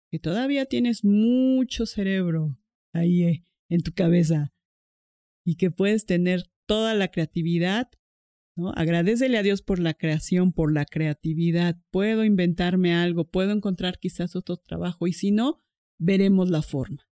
[0.09, 2.57] que todavía tienes mucho cerebro
[2.93, 4.53] ahí eh, en tu cabeza
[5.45, 7.89] y que puedes tener toda la creatividad,
[8.55, 8.71] ¿no?
[8.75, 11.81] Agradecele a Dios por la creación, por la creatividad.
[11.91, 15.59] Puedo inventarme algo, puedo encontrar quizás otro trabajo y si no,
[15.99, 17.09] veremos la forma.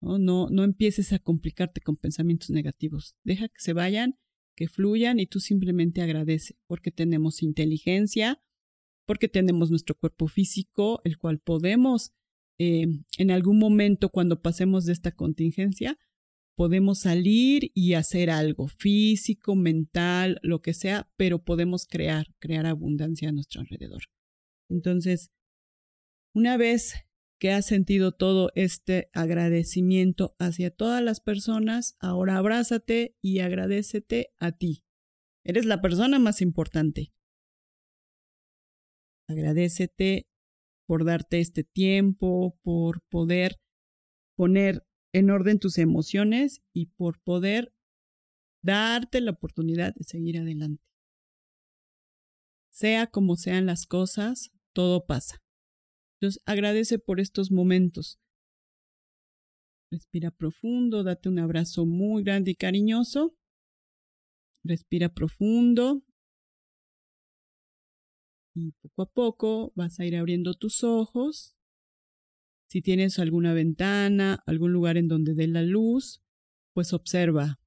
[0.00, 0.18] ¿no?
[0.18, 3.16] No, empieces a complicarte con pensamientos negativos.
[3.24, 4.18] Deja que se vayan,
[4.56, 8.42] que fluyan y tú simplemente agradece porque tenemos inteligencia,
[9.06, 12.12] porque tenemos nuestro cuerpo físico, el cual podemos
[12.62, 15.96] eh, en algún momento cuando pasemos de esta contingencia,
[16.54, 23.30] podemos salir y hacer algo físico, mental, lo que sea, pero podemos crear, crear abundancia
[23.30, 24.02] a nuestro alrededor.
[24.68, 25.30] Entonces,
[26.34, 26.96] una vez
[27.40, 34.52] que has sentido todo este agradecimiento hacia todas las personas, ahora abrázate y agradecete a
[34.52, 34.84] ti.
[35.44, 37.14] Eres la persona más importante.
[39.28, 40.29] Agradecete
[40.90, 43.60] por darte este tiempo, por poder
[44.36, 47.72] poner en orden tus emociones y por poder
[48.60, 50.82] darte la oportunidad de seguir adelante.
[52.72, 55.40] Sea como sean las cosas, todo pasa.
[56.16, 58.18] Entonces, agradece por estos momentos.
[59.92, 63.36] Respira profundo, date un abrazo muy grande y cariñoso.
[64.64, 66.02] Respira profundo
[68.54, 71.56] y poco a poco vas a ir abriendo tus ojos.
[72.68, 76.22] Si tienes alguna ventana, algún lugar en donde dé la luz,
[76.72, 77.60] pues observa.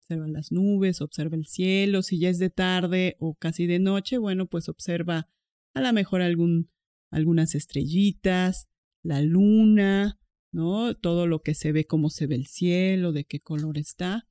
[0.00, 2.02] Observa las nubes, observa el cielo.
[2.02, 5.28] Si ya es de tarde o casi de noche, bueno, pues observa
[5.74, 6.70] a lo mejor algún,
[7.10, 8.68] algunas estrellitas,
[9.02, 10.18] la luna,
[10.52, 10.96] ¿no?
[10.96, 14.28] Todo lo que se ve, cómo se ve el cielo, de qué color está.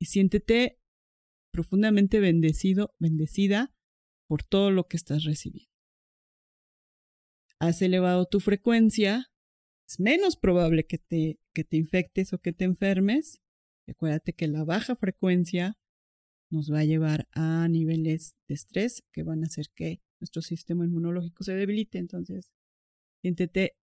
[0.00, 0.80] Y siéntete
[1.52, 3.73] profundamente bendecido, bendecida
[4.28, 5.70] por todo lo que estás recibiendo.
[7.60, 9.30] Has elevado tu frecuencia,
[9.88, 13.40] es menos probable que te, que te infectes o que te enfermes.
[13.86, 15.78] Recuérdate que la baja frecuencia
[16.50, 20.84] nos va a llevar a niveles de estrés que van a hacer que nuestro sistema
[20.84, 21.98] inmunológico se debilite.
[21.98, 22.50] Entonces,
[23.22, 23.76] siéntete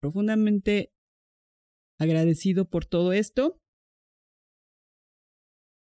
[0.00, 0.92] profundamente
[1.98, 3.60] agradecido por todo esto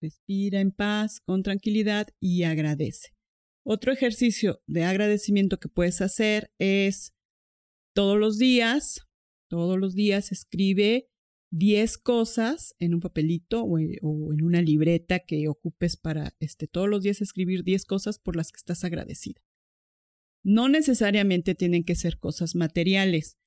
[0.05, 3.14] Respira en paz, con tranquilidad y agradece.
[3.67, 7.15] Otro ejercicio de agradecimiento que puedes hacer es
[7.95, 9.07] todos los días,
[9.49, 11.09] todos los días escribe
[11.51, 17.01] 10 cosas en un papelito o, en una libreta que ocupes para este, todos los
[17.01, 19.41] días escribir 10 cosas por las que estás agradecida.
[20.43, 23.39] No necesariamente tienen que ser cosas materiales.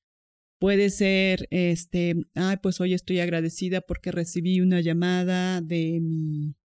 [0.59, 6.57] Puede ser, este, ay, pues hoy estoy agradecida porque recibí una llamada de mi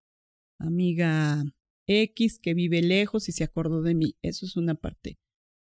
[0.57, 1.43] amiga
[1.87, 4.15] X que vive lejos y se acordó de mí.
[4.21, 5.17] Eso es una parte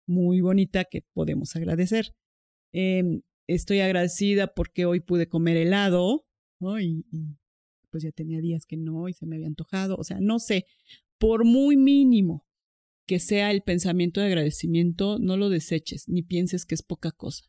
[0.07, 2.13] muy bonita que podemos agradecer.
[2.73, 6.25] Em, estoy agradecida porque hoy pude comer helado,
[6.81, 7.05] y,
[7.89, 9.95] pues ya tenía días que no y se me había antojado.
[9.97, 10.65] O sea, no sé,
[11.17, 12.45] por muy mínimo
[13.07, 17.45] que sea el pensamiento de agradecimiento, no lo deseches ni pienses que es poca cosa.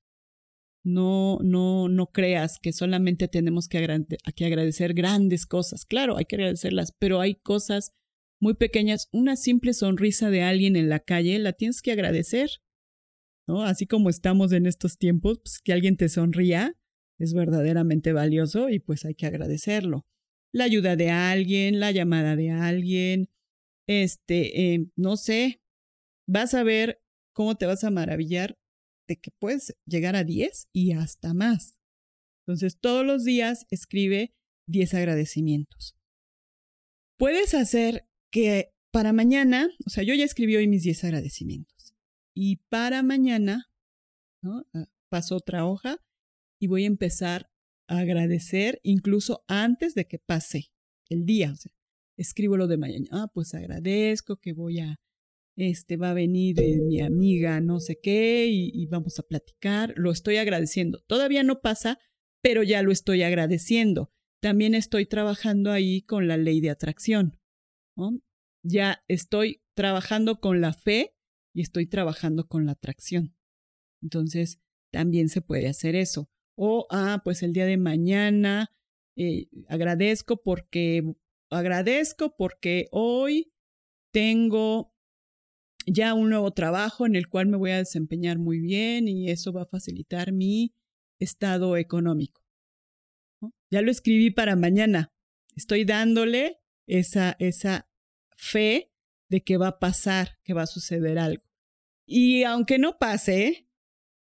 [0.84, 5.84] No, no, no creas que solamente tenemos que, agradecer grandes cosas.
[5.84, 7.92] Claro, hay que agradecerlas, pero hay cosas
[8.40, 9.08] muy pequeñas.
[9.12, 12.50] Una simple sonrisa de alguien en la calle la tienes que agradecer.
[13.46, 13.62] ¿no?
[13.62, 16.76] Así como estamos en estos tiempos, pues, que alguien te sonría
[17.18, 20.06] es verdaderamente valioso y pues hay que agradecerlo.
[20.52, 23.28] La ayuda de alguien, la llamada de alguien,
[23.88, 25.60] este, eh, no sé,
[26.26, 28.56] vas a ver cómo te vas a maravillar
[29.08, 31.78] de que puedes llegar a 10 y hasta más.
[32.46, 34.34] Entonces, todos los días escribe
[34.68, 35.96] 10 agradecimientos.
[37.18, 41.94] Puedes hacer que para mañana, o sea, yo ya escribí hoy mis 10 agradecimientos.
[42.34, 43.66] Y para mañana,
[44.42, 44.66] ¿no?
[44.74, 45.98] Ah, paso otra hoja
[46.60, 47.50] y voy a empezar
[47.88, 50.70] a agradecer incluso antes de que pase
[51.08, 51.54] el día.
[52.16, 53.06] Escribo lo de mañana.
[53.10, 55.00] Ah, pues agradezco que voy a
[55.58, 59.92] este va a venir eh, mi amiga no sé qué y, vamos a platicar.
[59.96, 61.00] Lo estoy agradeciendo.
[61.06, 61.98] Todavía no pasa,
[62.42, 64.12] pero ya lo estoy agradeciendo.
[64.40, 67.40] También estoy trabajando ahí con la ley de atracción.
[68.62, 71.14] Ya estoy trabajando con la fe
[71.54, 73.34] y estoy trabajando con la atracción.
[74.02, 76.28] Entonces, también se puede hacer eso.
[76.56, 78.72] O, ah, pues el día de mañana
[79.16, 81.14] eh, agradezco porque,
[81.50, 83.52] agradezco porque hoy
[84.12, 84.92] tengo
[85.86, 89.52] ya un nuevo trabajo en el cual me voy a desempeñar muy bien y eso
[89.52, 90.74] va a facilitar mi
[91.18, 92.42] estado económico.
[93.70, 95.12] Ya lo escribí para mañana.
[95.56, 97.88] Estoy dándole esa, esa
[98.36, 98.92] fe
[99.28, 101.44] de que va a pasar, que va a suceder algo.
[102.06, 103.68] Y aunque no pase,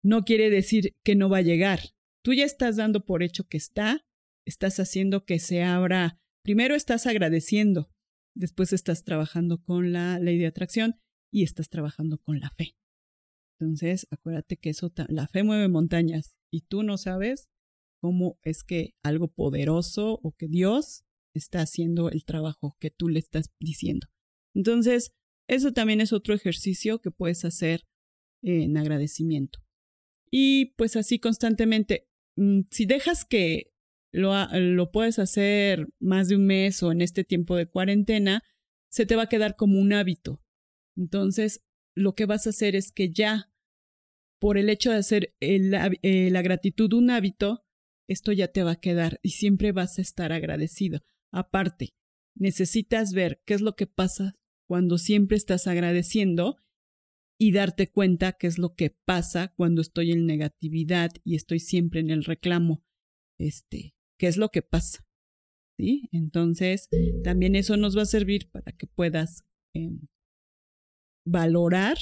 [0.04, 1.80] no quiere decir que no va a llegar.
[2.24, 4.06] Tú ya estás dando por hecho que está,
[4.46, 6.20] estás haciendo que se abra.
[6.44, 7.92] Primero estás agradeciendo,
[8.36, 11.00] después estás trabajando con la ley de atracción
[11.32, 12.76] y estás trabajando con la fe.
[13.60, 17.50] Entonces, acuérdate que eso, la fe mueve montañas y tú no sabes
[18.02, 23.20] cómo es que algo poderoso o que Dios está haciendo el trabajo que tú le
[23.20, 24.08] estás diciendo.
[24.54, 25.14] Entonces,
[25.48, 27.86] eso también es otro ejercicio que puedes hacer
[28.42, 29.60] en agradecimiento.
[30.30, 33.74] Y pues así constantemente, mm, si dejas que
[34.14, 38.44] lo, lo puedes hacer más de un mes o en este tiempo de cuarentena,
[38.90, 40.42] se te va a quedar como un hábito.
[40.98, 41.64] Entonces,
[41.96, 43.52] lo que vas a hacer es que ya,
[44.40, 47.64] por el hecho de hacer eh, la gratitud un hábito,
[48.08, 51.02] esto ya te va a quedar y siempre vas a estar agradecido.
[51.32, 51.94] Aparte,
[52.36, 54.36] necesitas ver qué es lo que pasa
[54.68, 56.58] cuando siempre estás agradeciendo
[57.40, 62.00] y darte cuenta qué es lo que pasa cuando estoy en negatividad y estoy siempre
[62.00, 62.84] en el reclamo.
[63.40, 65.06] Este, qué es lo que pasa.
[65.78, 66.08] ¿Sí?
[66.12, 66.88] Entonces,
[67.24, 70.02] también eso nos va a servir para que puedas em,
[71.26, 71.98] valorar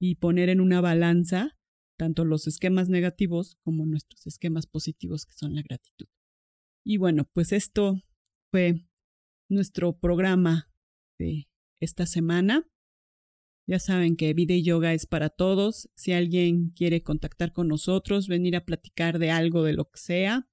[0.00, 1.58] y poner en una balanza
[1.98, 6.06] tanto los esquemas negativos como nuestros esquemas positivos que son la gratitud.
[6.82, 8.00] Y bueno, pues esto
[8.50, 8.86] fue
[9.48, 10.70] nuestro programa
[11.18, 11.48] de
[11.80, 12.66] esta semana.
[13.66, 15.90] Ya saben que Vida y Yoga es para todos.
[15.94, 20.48] Si alguien quiere contactar con nosotros, venir a platicar de algo, de lo que sea,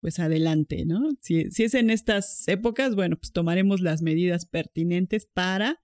[0.00, 1.10] pues adelante, ¿no?
[1.20, 5.82] Si, es en estas épocas, bueno, pues tomaremos las medidas pertinentes para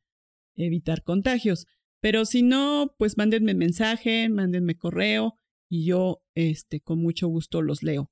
[0.57, 1.66] evitar contagios.
[2.00, 5.38] Pero si no, pues mándenme mensaje, mándenme correo
[5.68, 8.11] y yo, este, con mucho gusto los leo.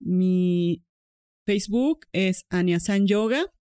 [0.00, 0.84] Mi
[1.44, 3.52] Facebook es Aniasan Yoga.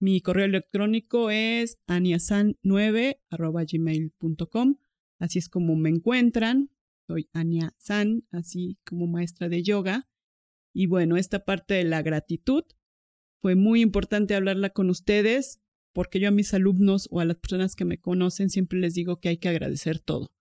[0.00, 4.76] Mi correo electrónico es aniasan9.gmail.com.
[5.18, 6.70] Así es como me encuentran.
[7.06, 10.08] Soy Ania San, así como maestra de yoga.
[10.72, 12.64] Y bueno, esta parte de la gratitud
[13.42, 15.60] fue muy importante hablarla con ustedes
[15.92, 19.20] porque yo a mis alumnos o a las personas que me conocen siempre les digo
[19.20, 20.32] que hay que agradecer todo.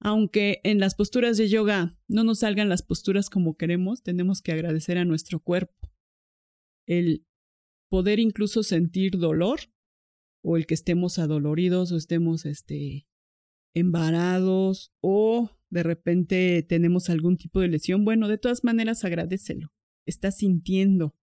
[0.00, 4.52] Aunque en las posturas de yoga no nos salgan las posturas como queremos, tenemos que
[4.52, 5.90] agradecer a nuestro cuerpo.
[6.86, 7.26] El
[7.90, 9.60] poder incluso sentir dolor
[10.42, 13.08] o el que estemos adoloridos o estemos este
[13.74, 19.72] embarados o de repente tenemos algún tipo de lesión, bueno, de todas maneras agradecelo.
[20.06, 21.16] Estás sintiendo.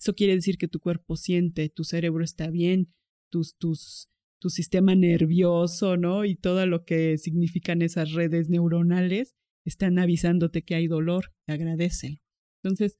[0.00, 2.92] Eso quiere decir que tu cuerpo siente, tu cerebro está bien,
[3.30, 4.10] tus, tus,
[4.44, 6.26] tu sistema nervioso, ¿no?
[6.26, 9.34] Y todo lo que significan esas redes neuronales
[9.64, 12.18] están avisándote que hay dolor, agradecelo.
[12.62, 12.98] Entonces,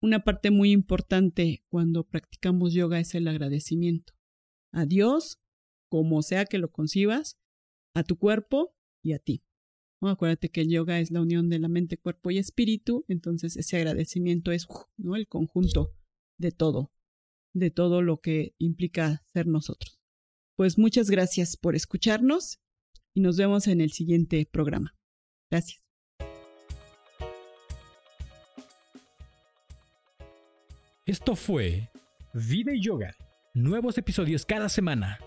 [0.00, 4.14] una parte muy importante cuando practicamos yoga es el agradecimiento.
[4.72, 5.38] A Dios,
[5.90, 7.36] como sea que lo concibas,
[7.94, 8.74] a tu cuerpo
[9.04, 9.42] y a ti.
[10.00, 13.76] Acuérdate que el yoga es la unión de la mente, cuerpo y espíritu, entonces ese
[13.76, 14.66] agradecimiento es
[14.96, 15.14] ¿no?
[15.14, 15.92] el conjunto
[16.38, 16.90] de todo,
[17.52, 19.99] de todo lo que implica ser nosotros.
[20.56, 22.60] Pues muchas gracias por escucharnos
[23.14, 24.94] y nos vemos en el siguiente programa.
[25.50, 25.82] Gracias.
[31.06, 31.90] Esto fue
[32.32, 33.16] Vida y Yoga.
[33.54, 35.18] Nuevos episodios cada semana.